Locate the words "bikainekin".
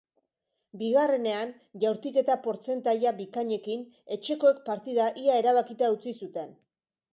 3.21-3.85